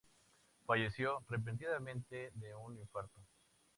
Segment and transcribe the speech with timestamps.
[0.65, 3.21] Falleció repentinamente de un infarto.